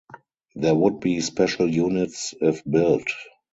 There 0.55 0.73
would 0.73 0.99
be 0.99 1.19
special 1.21 1.69
units 1.69 2.33
if 2.41 2.63
built. 2.65 3.07